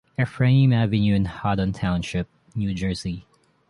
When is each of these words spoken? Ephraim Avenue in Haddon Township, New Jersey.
Ephraim 0.19 0.73
Avenue 0.73 1.13
in 1.13 1.25
Haddon 1.25 1.73
Township, 1.73 2.27
New 2.55 2.73
Jersey. 2.73 3.27